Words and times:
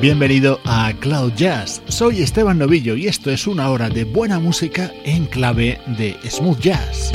Bienvenido 0.00 0.60
a 0.66 0.92
Cloud 1.00 1.32
Jazz. 1.36 1.80
Soy 1.88 2.20
Esteban 2.20 2.58
Novillo 2.58 2.96
y 2.96 3.06
esto 3.06 3.30
es 3.30 3.46
una 3.46 3.70
hora 3.70 3.88
de 3.88 4.04
buena 4.04 4.38
música 4.38 4.92
en 5.04 5.24
clave 5.24 5.80
de 5.96 6.14
smooth 6.28 6.60
jazz. 6.60 7.12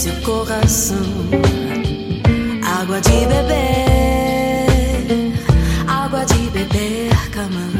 seu 0.00 0.16
coração, 0.22 0.96
água 2.64 2.98
de 3.02 3.26
beber, 3.26 4.66
água 5.86 6.24
de 6.24 6.48
beber, 6.48 7.30
camarão. 7.30 7.79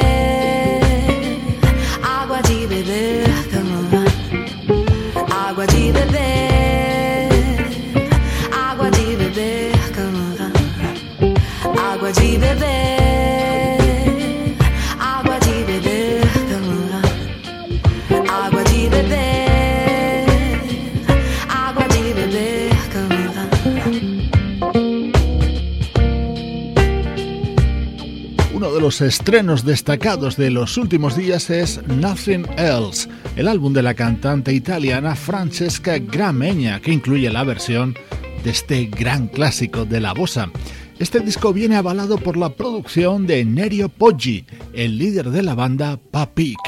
estrenos 28.99 29.63
destacados 29.63 30.35
de 30.35 30.51
los 30.51 30.75
últimos 30.75 31.15
días 31.15 31.49
es 31.49 31.79
Nothing 31.87 32.45
Else, 32.57 33.07
el 33.37 33.47
álbum 33.47 33.71
de 33.71 33.81
la 33.83 33.93
cantante 33.93 34.51
italiana 34.51 35.15
Francesca 35.15 35.97
Gramegna, 35.99 36.81
que 36.81 36.91
incluye 36.91 37.29
la 37.29 37.45
versión 37.45 37.95
de 38.43 38.49
este 38.49 38.85
gran 38.87 39.27
clásico 39.27 39.85
de 39.85 40.01
la 40.01 40.13
bossa. 40.13 40.51
Este 40.99 41.21
disco 41.21 41.53
viene 41.53 41.77
avalado 41.77 42.17
por 42.17 42.35
la 42.35 42.49
producción 42.49 43.25
de 43.25 43.45
Nerio 43.45 43.87
Poggi, 43.87 44.45
el 44.73 44.97
líder 44.97 45.29
de 45.29 45.43
la 45.43 45.55
banda 45.55 45.97
Papik. 46.11 46.59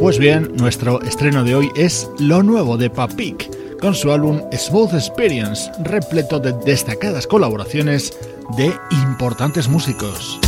Pues 0.00 0.18
bien, 0.18 0.52
nuestro 0.56 1.02
estreno 1.02 1.44
de 1.44 1.54
hoy 1.54 1.70
es 1.76 2.08
lo 2.18 2.42
nuevo 2.42 2.76
de 2.76 2.88
Papik, 2.90 3.57
con 3.80 3.94
su 3.94 4.12
álbum 4.12 4.42
Smooth 4.52 4.94
Experience, 4.94 5.70
repleto 5.82 6.38
de 6.38 6.52
destacadas 6.52 7.26
colaboraciones 7.26 8.16
de 8.56 8.72
importantes 8.90 9.68
músicos. 9.68 10.38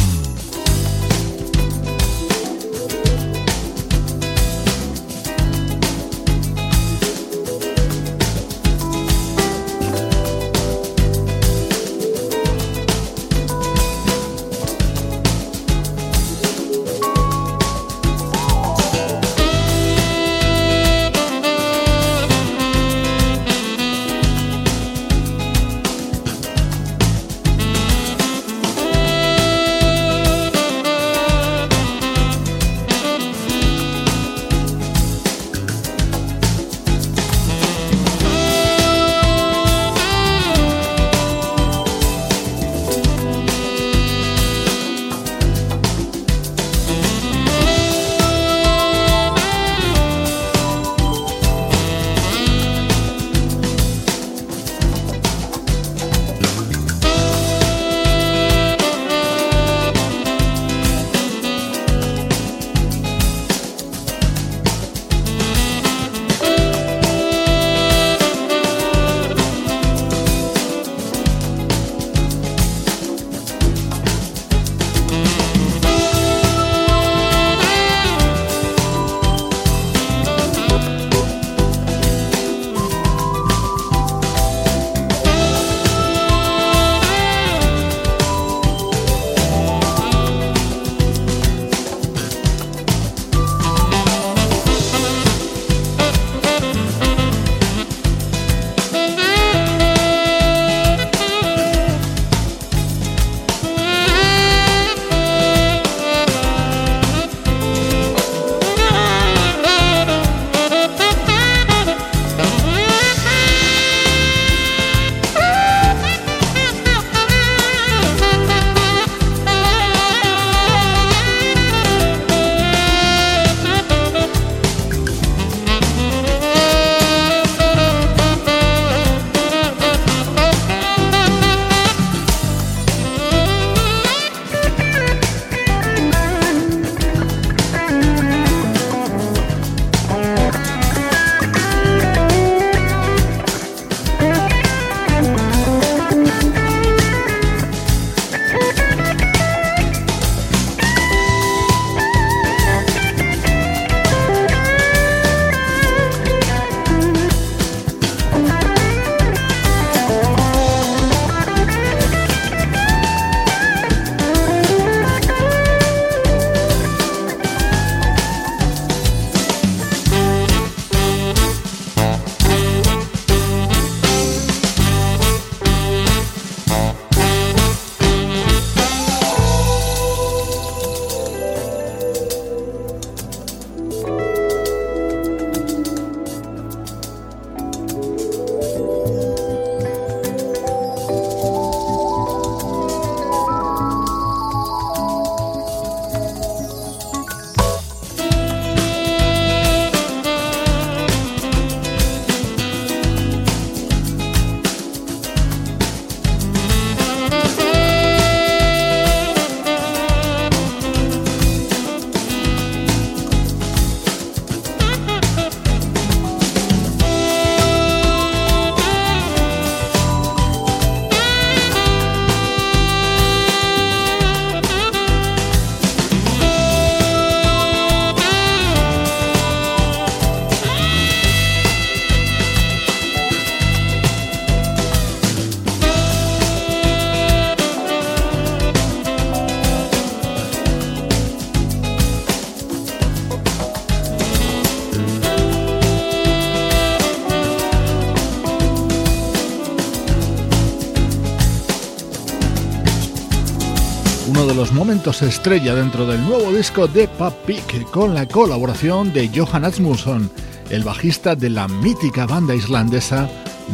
Momentos 254.73 255.23
estrella 255.23 255.75
dentro 255.75 256.07
del 256.07 256.23
nuevo 256.25 256.53
disco 256.53 256.87
de 256.87 257.09
Papik 257.09 257.91
con 257.91 258.15
la 258.15 258.27
colaboración 258.27 259.13
de 259.13 259.31
Johan 259.35 259.65
Asmussen, 259.65 260.31
el 260.71 260.85
bajista 260.85 261.35
de 261.35 261.51
la 261.51 261.69
mítica 261.69 262.27
banda 262.27 262.55
islandesa 262.55 263.29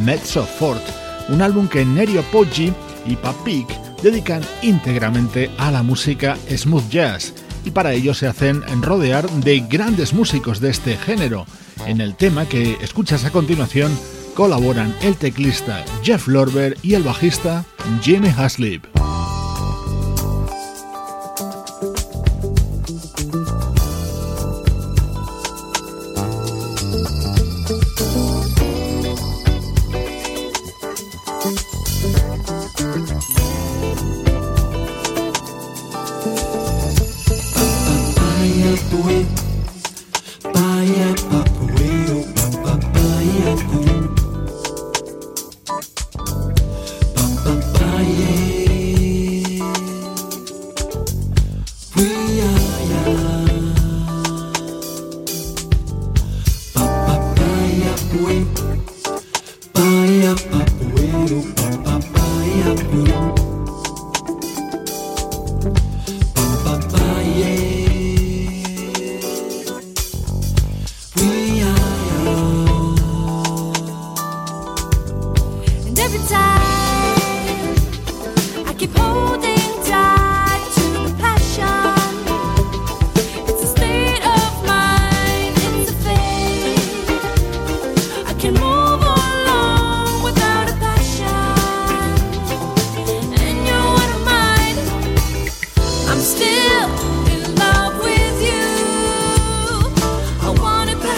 Mezzo 0.04 0.44
Fort, 0.44 0.82
un 1.28 1.42
álbum 1.42 1.68
que 1.68 1.84
Nerio 1.84 2.22
Poggi 2.32 2.72
y 3.06 3.16
Papik 3.16 3.68
dedican 4.02 4.42
íntegramente 4.62 5.50
a 5.58 5.70
la 5.70 5.82
música 5.82 6.36
smooth 6.48 6.88
jazz 6.88 7.32
y 7.64 7.70
para 7.70 7.92
ello 7.92 8.14
se 8.14 8.26
hacen 8.26 8.62
rodear 8.82 9.28
de 9.30 9.60
grandes 9.60 10.12
músicos 10.12 10.60
de 10.60 10.70
este 10.70 10.96
género. 10.96 11.46
En 11.86 12.00
el 12.00 12.14
tema 12.14 12.46
que 12.46 12.78
escuchas 12.80 13.24
a 13.24 13.30
continuación 13.30 13.96
colaboran 14.34 14.94
el 15.02 15.16
teclista 15.16 15.84
Jeff 16.02 16.28
Lorber 16.28 16.76
y 16.82 16.94
el 16.94 17.02
bajista 17.02 17.64
Jimmy 18.02 18.28
Haslip. 18.28 18.84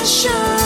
Como 0.08 0.57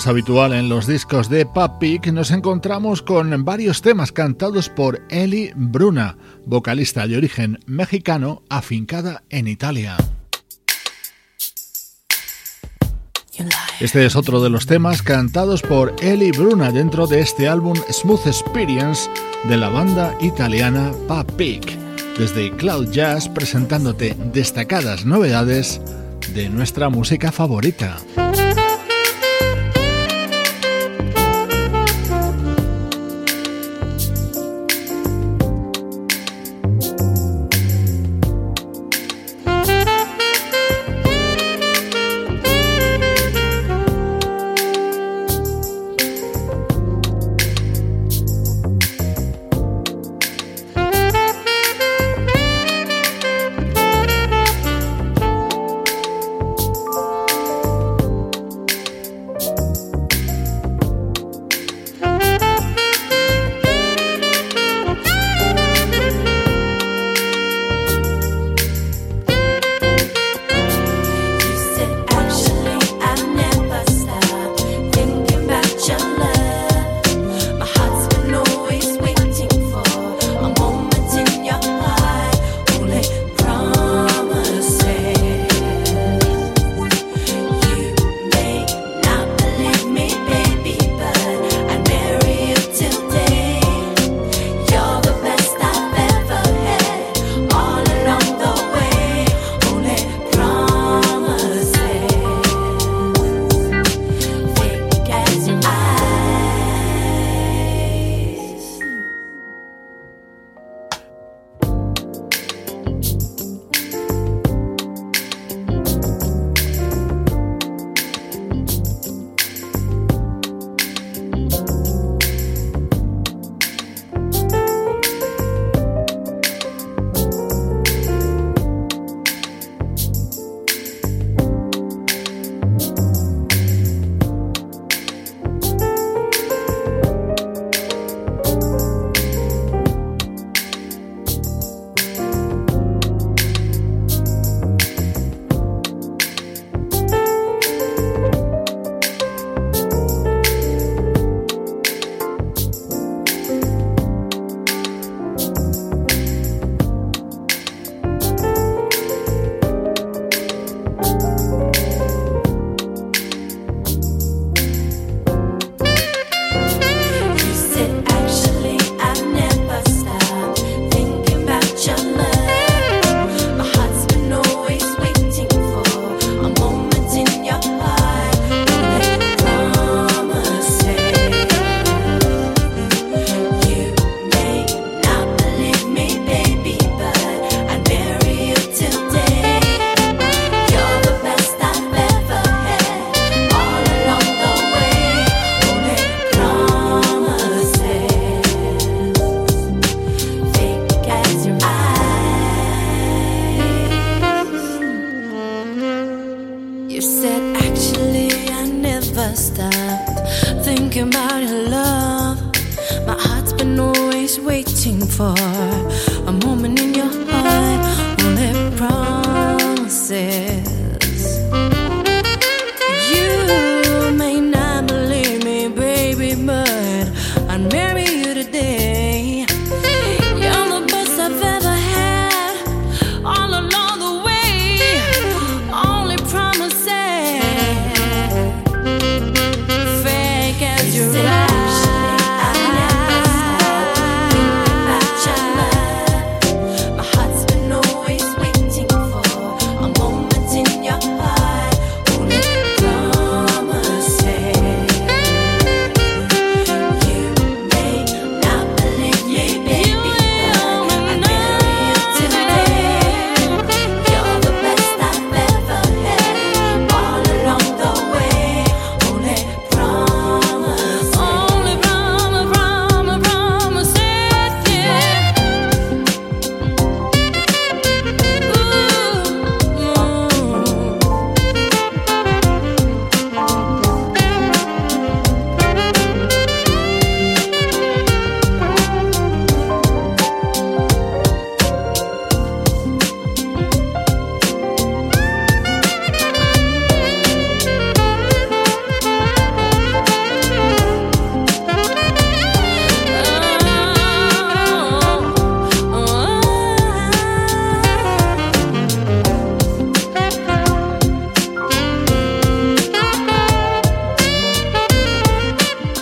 es 0.00 0.06
habitual 0.06 0.54
en 0.54 0.70
los 0.70 0.86
discos 0.86 1.28
de 1.28 1.44
Papik, 1.44 2.06
nos 2.06 2.30
encontramos 2.30 3.02
con 3.02 3.44
varios 3.44 3.82
temas 3.82 4.12
cantados 4.12 4.70
por 4.70 5.02
Eli 5.10 5.52
Bruna, 5.54 6.16
vocalista 6.46 7.06
de 7.06 7.18
origen 7.18 7.58
mexicano 7.66 8.42
afincada 8.48 9.24
en 9.28 9.46
Italia. 9.46 9.98
Este 13.80 14.06
es 14.06 14.16
otro 14.16 14.40
de 14.40 14.48
los 14.48 14.64
temas 14.64 15.02
cantados 15.02 15.60
por 15.60 15.94
Eli 16.00 16.30
Bruna 16.30 16.70
dentro 16.72 17.06
de 17.06 17.20
este 17.20 17.46
álbum 17.46 17.76
Smooth 17.90 18.26
Experience 18.26 19.10
de 19.44 19.58
la 19.58 19.68
banda 19.68 20.16
italiana 20.22 20.92
Papik, 21.08 21.76
desde 22.18 22.50
Cloud 22.52 22.90
Jazz 22.90 23.28
presentándote 23.28 24.16
destacadas 24.32 25.04
novedades 25.04 25.78
de 26.32 26.48
nuestra 26.48 26.88
música 26.88 27.30
favorita. 27.32 27.98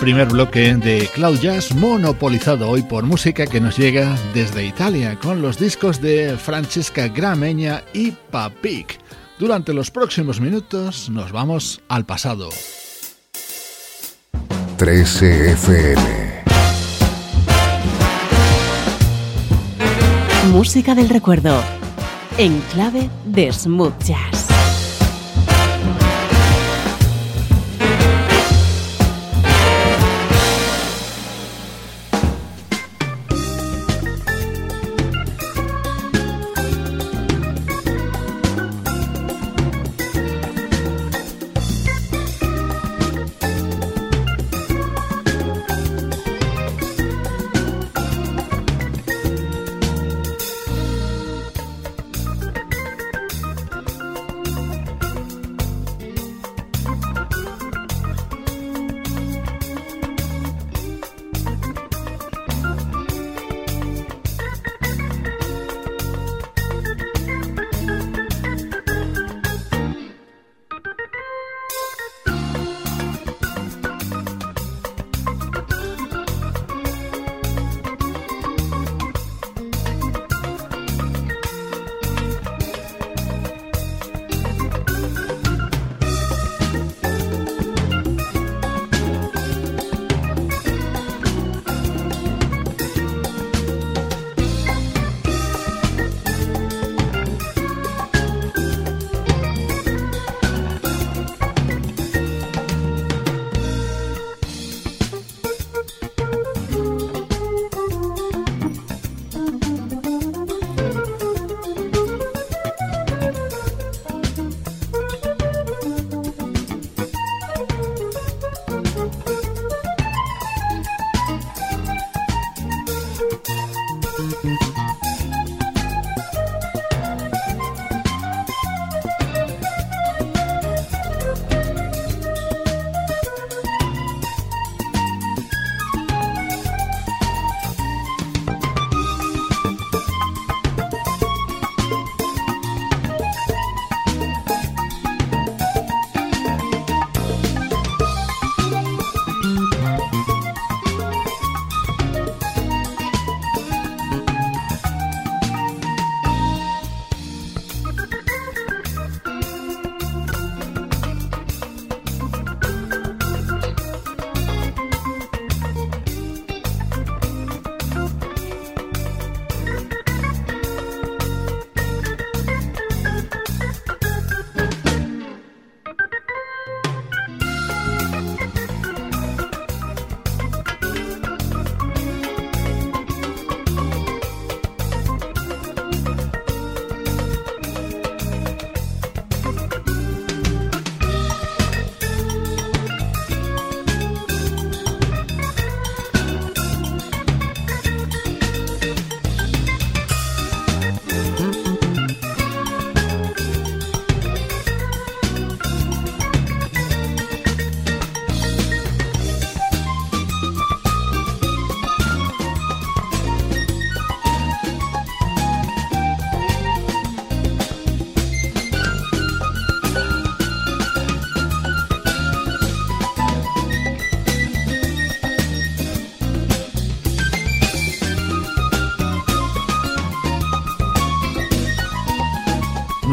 Primer 0.09 0.29
bloque 0.29 0.73
de 0.73 1.07
Cloud 1.13 1.37
Jazz 1.39 1.75
monopolizado 1.75 2.67
hoy 2.67 2.81
por 2.81 3.03
música 3.03 3.45
que 3.45 3.61
nos 3.61 3.77
llega 3.77 4.17
desde 4.33 4.65
Italia 4.65 5.19
con 5.21 5.43
los 5.43 5.59
discos 5.59 6.01
de 6.01 6.35
Francesca 6.35 7.09
Grameña 7.09 7.83
y 7.93 8.09
Papik. 8.09 8.97
Durante 9.37 9.71
los 9.71 9.91
próximos 9.91 10.41
minutos 10.41 11.11
nos 11.11 11.31
vamos 11.31 11.83
al 11.89 12.07
pasado. 12.07 12.49
13 14.77 15.51
FM 15.51 16.43
Música 20.51 20.95
del 20.95 21.09
recuerdo 21.09 21.61
en 22.39 22.59
clave 22.73 23.11
de 23.25 23.53
smooth 23.53 23.93
jazz. 24.03 24.38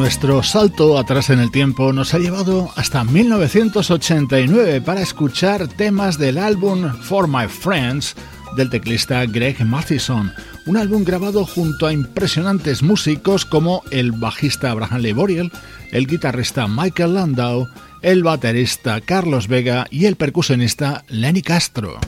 Nuestro 0.07 0.41
salto 0.45 0.99
atrás 0.99 1.31
en 1.31 1.41
el 1.41 1.51
tiempo 1.51 1.93
nos 1.93 2.15
ha 2.15 2.21
llevado 2.21 2.71
hasta 2.77 3.03
1989 3.03 4.81
para 4.81 5.01
escuchar 5.01 5.67
temas 5.67 6.17
del 6.17 6.39
álbum 6.39 6.93
For 7.03 7.27
My 7.27 7.49
Friends 7.49 8.15
del 8.57 8.71
teclista 8.71 9.27
Greg 9.27 9.67
Mathison, 9.67 10.33
un 10.67 10.77
álbum 10.77 11.03
grabado 11.03 11.45
junto 11.45 11.89
a 11.89 11.93
impresionantes 11.93 12.85
músicos 12.85 13.45
como 13.45 13.83
el 13.91 14.13
bajista 14.13 14.71
Abraham 14.71 15.01
Leboriel, 15.01 15.51
el 15.91 16.07
guitarrista 16.07 16.69
Michael 16.69 17.15
Landau, 17.15 17.67
el 18.01 18.23
baterista 18.23 19.01
Carlos 19.01 19.49
Vega 19.49 19.89
y 19.91 20.05
el 20.05 20.15
percusionista 20.15 21.05
Lenny 21.09 21.43
Castro. 21.43 21.99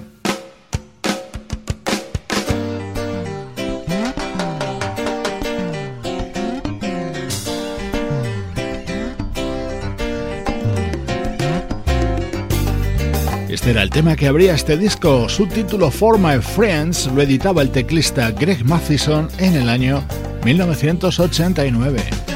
Era 13.69 13.83
el 13.83 13.91
tema 13.91 14.17
que 14.17 14.27
abría 14.27 14.55
este 14.55 14.79
disco. 14.79 15.29
Su 15.29 15.47
título 15.47 15.91
For 15.91 16.19
My 16.19 16.41
Friends 16.41 17.07
lo 17.15 17.21
editaba 17.21 17.61
el 17.61 17.69
teclista 17.71 18.31
Greg 18.31 18.65
Mathison 18.65 19.29
en 19.37 19.57
el 19.57 19.69
año 19.69 20.03
1989. 20.43 22.28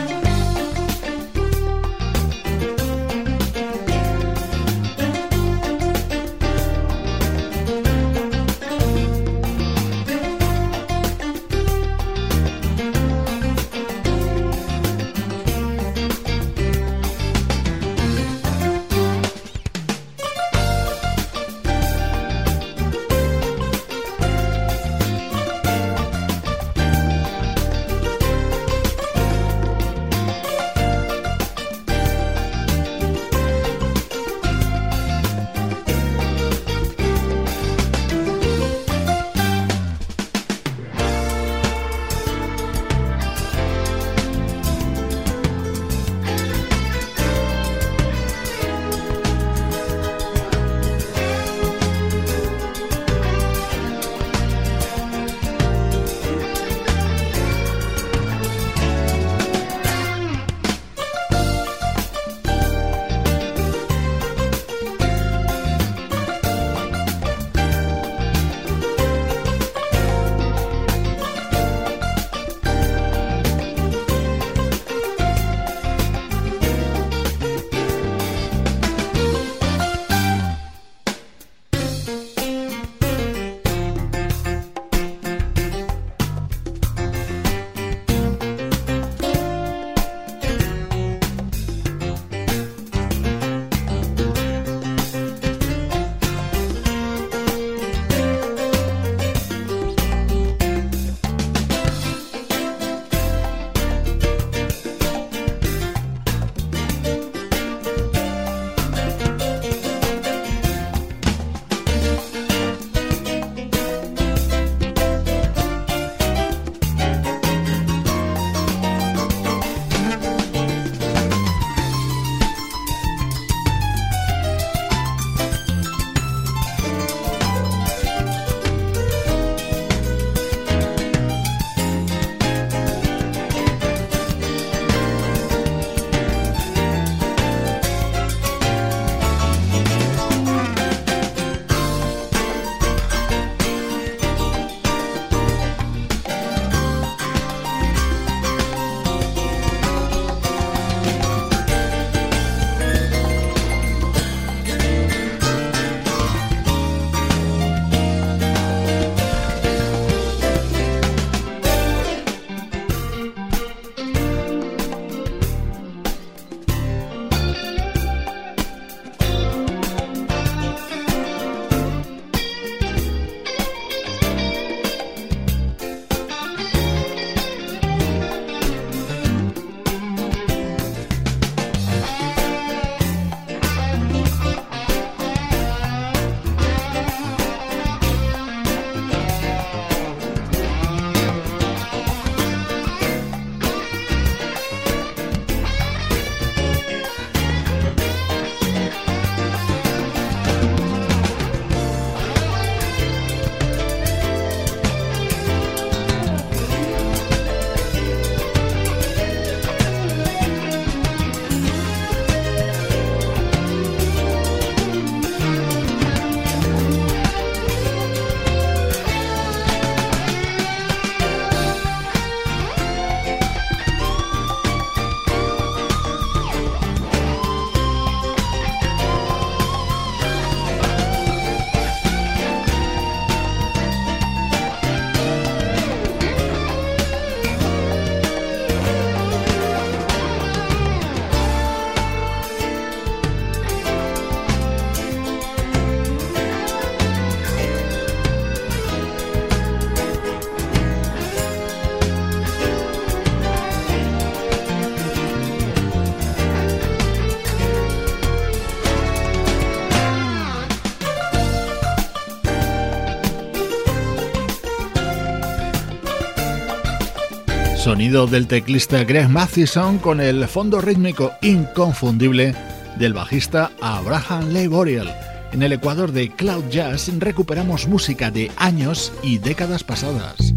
Sonido 267.82 268.28
del 268.28 268.46
teclista 268.46 269.02
Greg 269.02 269.28
Mathison 269.28 269.98
con 269.98 270.20
el 270.20 270.46
fondo 270.46 270.80
rítmico 270.80 271.32
inconfundible 271.42 272.54
del 272.96 273.12
bajista 273.12 273.72
Abraham 273.80 274.50
Leiboriel. 274.52 275.10
En 275.50 275.64
el 275.64 275.72
Ecuador 275.72 276.12
de 276.12 276.30
Cloud 276.30 276.68
Jazz 276.70 277.10
recuperamos 277.18 277.88
música 277.88 278.30
de 278.30 278.52
años 278.56 279.12
y 279.24 279.38
décadas 279.38 279.82
pasadas. 279.82 280.54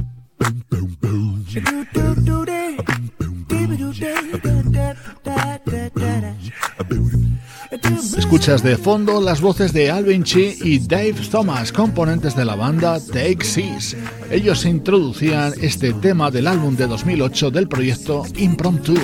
Escuchas 7.96 8.62
de 8.62 8.78
fondo 8.78 9.22
las 9.22 9.40
voces 9.40 9.72
de 9.72 9.90
Alvin 9.90 10.24
Chi 10.24 10.58
y 10.62 10.80
Dave 10.80 11.16
Thomas, 11.32 11.72
componentes 11.72 12.36
de 12.36 12.44
la 12.44 12.56
banda 12.56 13.00
Take 13.00 13.44
Six. 13.44 13.96
Ellos 14.30 14.66
introducían 14.66 15.54
este 15.62 15.94
tema 15.94 16.30
del 16.30 16.48
álbum 16.48 16.76
de 16.76 16.88
2008 16.88 17.52
del 17.52 17.68
proyecto 17.68 18.24
Impromptu. 18.38 18.96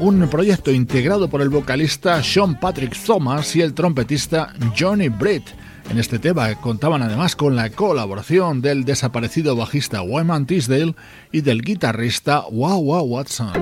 Un 0.00 0.28
proyecto 0.28 0.72
integrado 0.72 1.28
por 1.28 1.40
el 1.40 1.50
vocalista 1.50 2.20
Sean 2.20 2.58
Patrick 2.58 2.96
Thomas 2.96 3.54
y 3.54 3.60
el 3.60 3.74
trompetista 3.74 4.52
Johnny 4.76 5.08
Britt. 5.08 5.44
En 5.88 5.98
este 5.98 6.18
tema 6.18 6.52
contaban 6.56 7.00
además 7.00 7.36
con 7.36 7.54
la 7.54 7.70
colaboración 7.70 8.60
del 8.60 8.84
desaparecido 8.84 9.54
bajista 9.54 10.02
Wyman 10.02 10.46
Tisdale 10.46 10.96
y 11.30 11.42
del 11.42 11.62
guitarrista 11.62 12.42
Wow 12.50 12.82
Wow 12.82 13.04
Watson. 13.04 13.52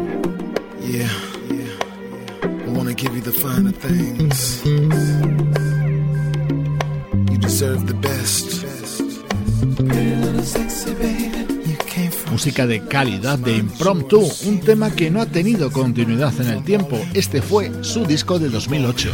Yeah, 0.80 1.06
yeah. 1.50 2.66
I 2.66 2.70
wanna 2.70 2.94
give 2.94 3.14
you 3.14 3.20
the 3.20 3.32
finer 3.32 3.72
things. 3.72 4.62
You 7.30 7.38
deserve 7.38 7.86
the 7.86 7.94
best. 8.00 8.64
Pretty 9.76 10.16
little 10.16 10.42
sexy 10.42 10.94
baby, 10.94 11.24
you 11.24 11.30
can't 11.30 11.43
música 12.30 12.66
de 12.66 12.84
calidad 12.86 13.38
de 13.38 13.56
impromptu, 13.56 14.20
un 14.46 14.60
tema 14.60 14.90
que 14.90 15.10
no 15.10 15.20
ha 15.20 15.26
tenido 15.26 15.70
continuidad 15.70 16.32
en 16.40 16.48
el 16.48 16.64
tiempo. 16.64 16.98
Este 17.14 17.42
fue 17.42 17.72
su 17.82 18.04
disco 18.04 18.38
de 18.38 18.48
2008. 18.48 19.10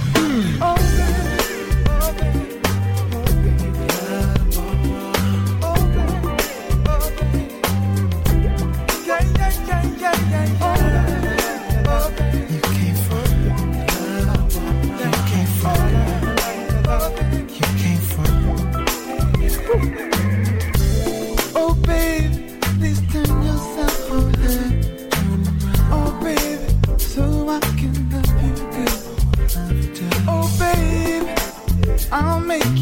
I'll 32.13 32.41
make 32.41 32.80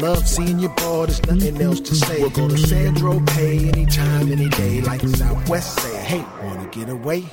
love 0.00 0.26
seeing 0.26 0.58
you 0.58 0.68
ball, 0.70 1.06
there's 1.06 1.24
nothing 1.26 1.60
else 1.60 1.80
to 1.80 1.94
say. 1.94 2.20
We'll 2.20 2.30
go 2.30 2.48
to 2.48 2.56
Sandro 2.56 3.20
Pay 3.26 3.68
anytime, 3.68 4.32
any 4.32 4.48
day, 4.48 4.80
like 4.80 5.02
Southwest 5.02 5.78
say. 5.80 5.96
Hey, 6.02 6.24
wanna 6.42 6.68
get 6.70 6.88
away? 6.88 7.26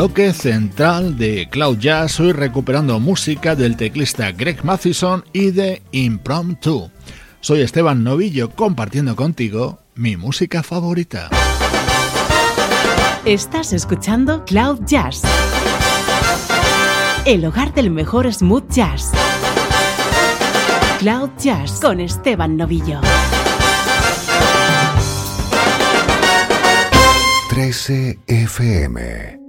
Bloque 0.00 0.32
central 0.32 1.18
de 1.18 1.46
Cloud 1.50 1.76
Jazz, 1.76 2.20
hoy 2.20 2.32
recuperando 2.32 2.98
música 2.98 3.54
del 3.54 3.76
teclista 3.76 4.32
Greg 4.32 4.64
Mathison 4.64 5.26
y 5.34 5.50
de 5.50 5.82
Impromptu. 5.92 6.90
Soy 7.42 7.60
Esteban 7.60 8.02
Novillo 8.02 8.48
compartiendo 8.48 9.14
contigo 9.14 9.80
mi 9.94 10.16
música 10.16 10.62
favorita. 10.62 11.28
Estás 13.26 13.74
escuchando 13.74 14.46
Cloud 14.46 14.86
Jazz, 14.86 15.20
el 17.26 17.44
hogar 17.44 17.74
del 17.74 17.90
mejor 17.90 18.32
smooth 18.32 18.70
jazz. 18.70 19.10
Cloud 20.98 21.28
Jazz 21.38 21.78
con 21.78 22.00
Esteban 22.00 22.56
Novillo. 22.56 23.02
13 27.50 28.18
FM 28.26 29.39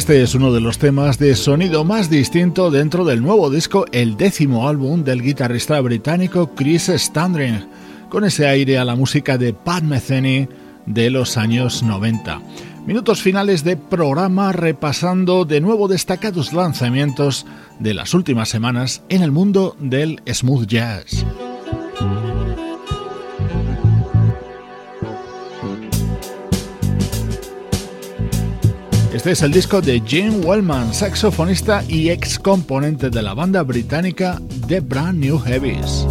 Este 0.00 0.22
es 0.22 0.34
uno 0.34 0.50
de 0.50 0.62
los 0.62 0.78
temas 0.78 1.18
de 1.18 1.36
sonido 1.36 1.84
más 1.84 2.08
distinto 2.08 2.70
dentro 2.70 3.04
del 3.04 3.20
nuevo 3.22 3.50
disco, 3.50 3.84
el 3.92 4.16
décimo 4.16 4.66
álbum 4.66 5.04
del 5.04 5.20
guitarrista 5.20 5.78
británico 5.82 6.54
Chris 6.54 6.88
Standring, 6.88 7.68
con 8.08 8.24
ese 8.24 8.48
aire 8.48 8.78
a 8.78 8.86
la 8.86 8.96
música 8.96 9.36
de 9.36 9.52
Pat 9.52 9.82
Metheny 9.82 10.48
de 10.86 11.10
los 11.10 11.36
años 11.36 11.82
90. 11.82 12.40
Minutos 12.86 13.20
finales 13.20 13.62
de 13.62 13.76
programa 13.76 14.52
repasando 14.52 15.44
de 15.44 15.60
nuevo 15.60 15.86
destacados 15.86 16.54
lanzamientos 16.54 17.44
de 17.78 17.92
las 17.92 18.14
últimas 18.14 18.48
semanas 18.48 19.02
en 19.10 19.22
el 19.22 19.32
mundo 19.32 19.76
del 19.80 20.22
smooth 20.26 20.66
jazz. 20.66 21.26
Este 29.20 29.32
es 29.32 29.42
el 29.42 29.52
disco 29.52 29.82
de 29.82 30.00
Jim 30.00 30.42
Wellman, 30.46 30.94
saxofonista 30.94 31.84
y 31.86 32.08
ex 32.08 32.38
componente 32.38 33.10
de 33.10 33.20
la 33.20 33.34
banda 33.34 33.62
británica 33.62 34.40
The 34.66 34.80
Brand 34.80 35.18
New 35.18 35.38
Heavies. 35.38 36.06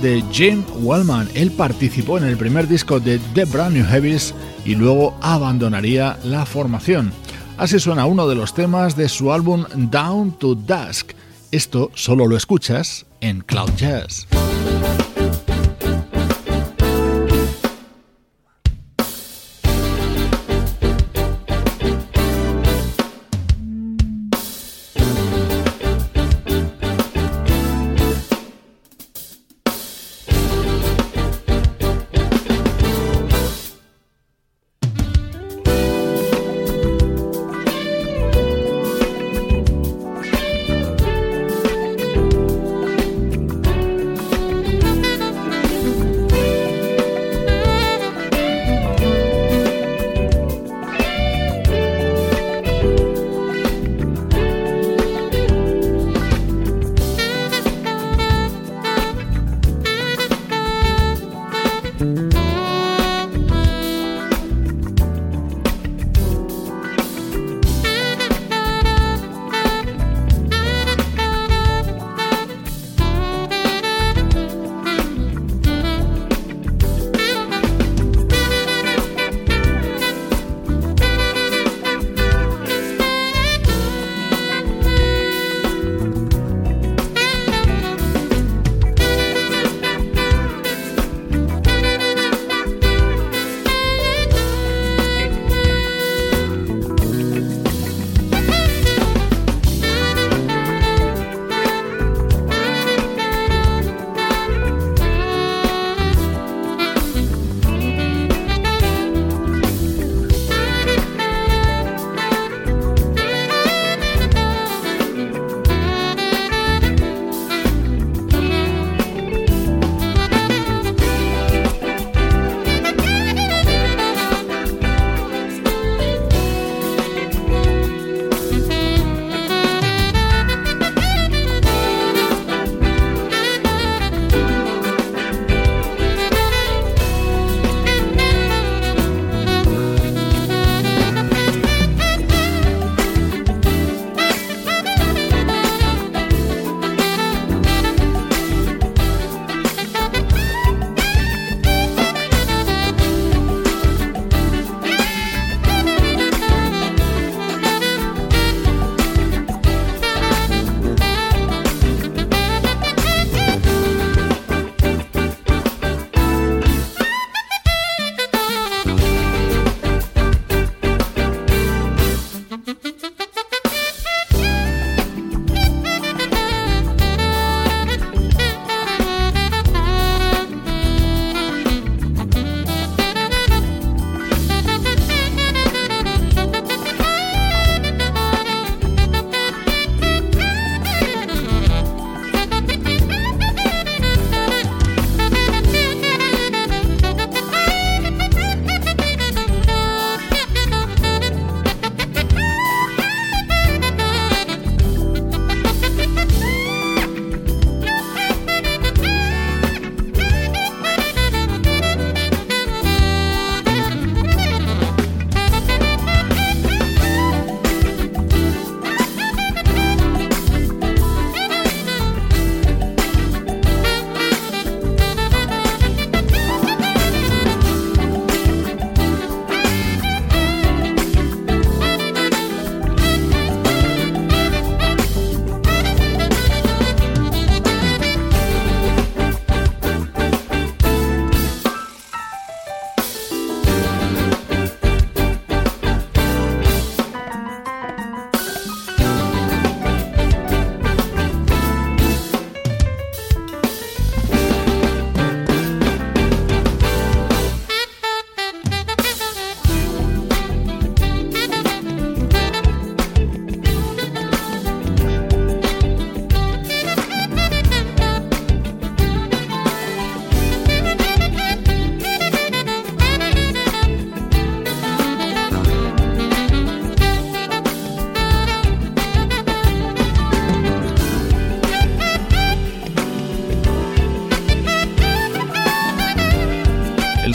De 0.00 0.22
Jim 0.30 0.62
Wellman. 0.80 1.28
Él 1.34 1.50
participó 1.50 2.18
en 2.18 2.24
el 2.24 2.36
primer 2.36 2.68
disco 2.68 3.00
de 3.00 3.18
The 3.34 3.44
Brand 3.44 3.76
New 3.76 3.86
Heavies 3.86 4.34
y 4.64 4.74
luego 4.74 5.16
abandonaría 5.20 6.18
la 6.24 6.46
formación. 6.46 7.12
Así 7.56 7.80
suena 7.80 8.06
uno 8.06 8.28
de 8.28 8.36
los 8.36 8.54
temas 8.54 8.96
de 8.96 9.08
su 9.08 9.32
álbum 9.32 9.64
Down 9.74 10.32
to 10.38 10.54
Dusk. 10.54 11.12
Esto 11.50 11.90
solo 11.94 12.26
lo 12.26 12.36
escuchas 12.36 13.06
en 13.20 13.40
Cloud 13.40 13.70
Jazz. 13.76 14.28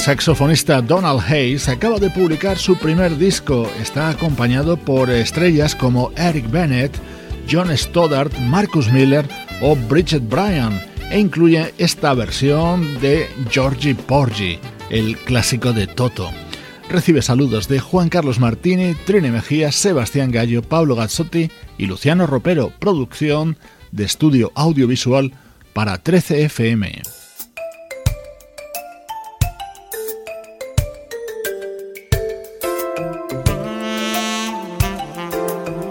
Saxofonista 0.03 0.81
Donald 0.81 1.21
Hayes 1.21 1.69
acaba 1.69 1.97
de 1.97 2.09
publicar 2.09 2.57
su 2.57 2.75
primer 2.75 3.17
disco. 3.17 3.71
Está 3.81 4.09
acompañado 4.09 4.75
por 4.75 5.09
estrellas 5.09 5.75
como 5.75 6.11
Eric 6.17 6.51
Bennett, 6.51 6.91
John 7.49 7.69
Stoddart, 7.77 8.37
Marcus 8.39 8.91
Miller 8.91 9.25
o 9.61 9.77
Bridget 9.77 10.27
Bryan. 10.27 10.77
e 11.09 11.19
incluye 11.19 11.73
esta 11.77 12.13
versión 12.15 12.99
de 12.99 13.29
Georgie 13.49 13.95
Porgy, 13.95 14.59
el 14.89 15.15
clásico 15.19 15.71
de 15.71 15.87
Toto. 15.87 16.31
Recibe 16.89 17.21
saludos 17.21 17.69
de 17.69 17.79
Juan 17.79 18.09
Carlos 18.09 18.39
Martini, 18.39 18.95
Trine 19.05 19.31
Mejía, 19.31 19.71
Sebastián 19.71 20.31
Gallo, 20.31 20.63
Pablo 20.63 20.95
Gazzotti 20.95 21.49
y 21.77 21.85
Luciano 21.85 22.27
Ropero, 22.27 22.73
producción 22.77 23.57
de 23.91 24.03
estudio 24.03 24.51
audiovisual 24.55 25.31
para 25.73 25.97
13 25.99 26.43
FM. 26.43 27.22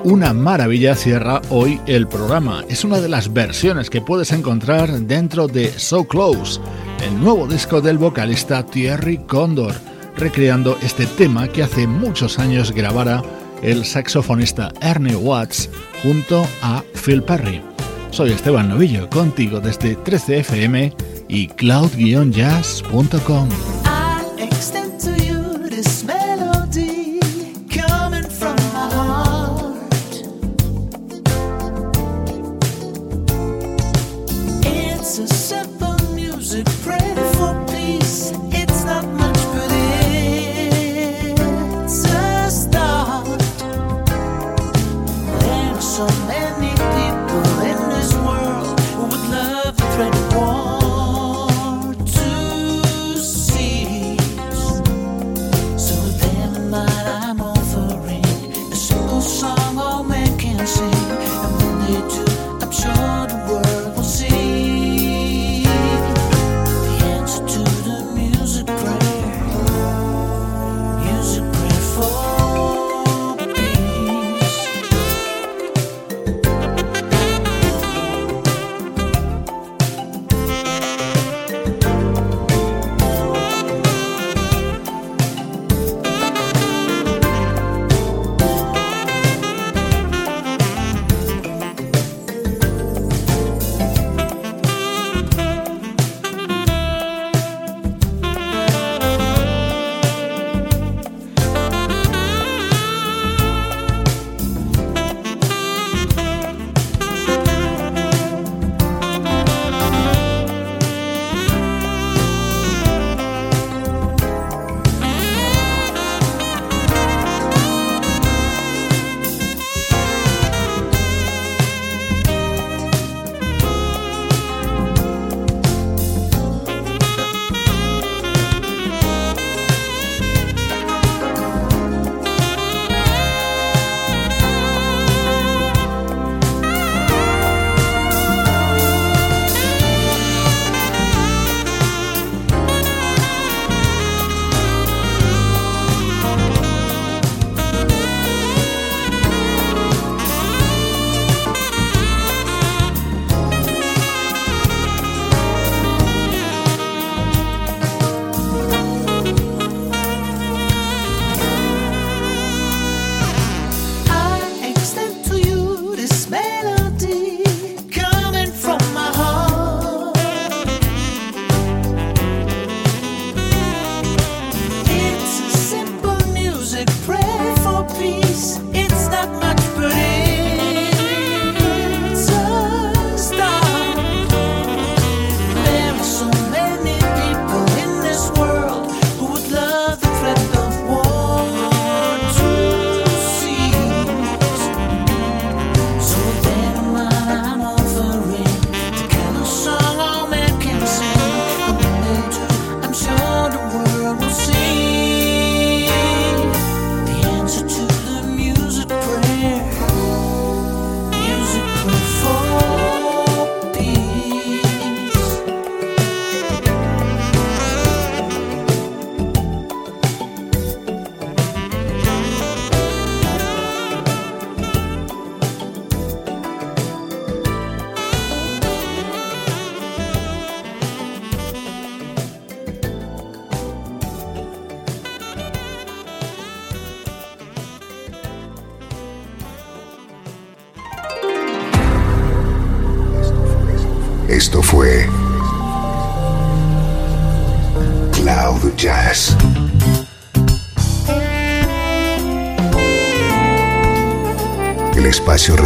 Una 0.05 0.33
maravilla 0.33 0.97
cierra 0.97 1.41
hoy 1.49 1.81
el 1.87 2.09
programa. 2.09 2.65
Es 2.69 2.83
una 2.83 3.01
de 3.01 3.09
las 3.09 3.33
versiones 3.33 3.89
que 3.89 4.01
puedes 4.01 4.33
encontrar 4.33 4.91
dentro 4.91 5.47
de 5.47 5.71
So 5.79 6.03
Close, 6.05 6.61
el 7.07 7.21
nuevo 7.21 7.47
disco 7.47 7.81
del 7.81 7.99
vocalista 7.99 8.67
Thierry 8.67 9.19
Condor, 9.19 9.75
recreando 10.17 10.77
este 10.83 11.07
tema 11.07 11.47
que 11.47 11.63
hace 11.63 11.87
muchos 11.87 12.41
años 12.41 12.73
grabara 12.73 13.23
el 13.63 13.85
saxofonista 13.85 14.73
Ernie 14.81 15.15
Watts 15.15 15.71
junto 16.03 16.45
a 16.63 16.83
Phil 17.05 17.23
Perry. 17.23 17.63
Soy 18.11 18.33
Esteban 18.33 18.71
Novillo, 18.71 19.09
contigo 19.09 19.61
desde 19.61 19.97
13fm 19.97 20.93
y 21.29 21.47
cloud-jazz.com. 21.47 23.49